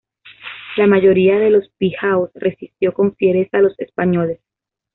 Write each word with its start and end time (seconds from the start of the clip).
La 0.77 0.87
mayoría 0.87 1.37
de 1.37 1.51
los 1.51 1.69
Pijaos 1.77 2.31
resistió 2.33 2.91
con 2.91 3.13
fiereza 3.15 3.59
a 3.59 3.61
los 3.61 3.79
españoles. 3.79 4.39